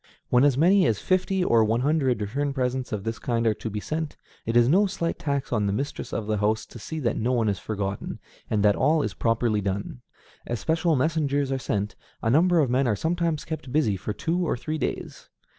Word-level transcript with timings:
When 0.29 0.43
as 0.43 0.57
many 0.57 0.87
as 0.87 0.97
fifty 0.97 1.43
or 1.43 1.63
one 1.63 1.81
hundred 1.81 2.21
return 2.23 2.53
presents 2.53 2.91
of 2.91 3.03
this 3.03 3.19
kind 3.19 3.45
are 3.45 3.53
to 3.53 3.69
be 3.69 3.79
sent, 3.79 4.17
it 4.47 4.57
is 4.57 4.67
no 4.67 4.87
slight 4.87 5.19
tax 5.19 5.53
on 5.53 5.67
the 5.67 5.71
mistress 5.73 6.11
of 6.11 6.25
the 6.25 6.37
house 6.37 6.65
to 6.65 6.79
see 6.79 6.97
that 7.01 7.17
no 7.17 7.33
one 7.33 7.47
is 7.47 7.59
forgotten, 7.59 8.17
and 8.49 8.63
that 8.63 8.75
all 8.75 9.03
is 9.03 9.13
properly 9.13 9.61
done. 9.61 10.01
As 10.47 10.59
special 10.59 10.95
messengers 10.95 11.51
are 11.51 11.59
sent, 11.59 11.95
a 12.23 12.31
number 12.31 12.61
of 12.61 12.69
men 12.71 12.87
are 12.87 12.95
sometimes 12.95 13.45
kept 13.45 13.71
busy 13.71 13.95
for 13.95 14.11
two 14.11 14.39
or 14.43 14.57
three 14.57 14.79
days. 14.79 15.29